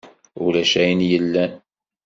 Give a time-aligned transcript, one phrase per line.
[0.45, 1.51] Ulac ayen yellan.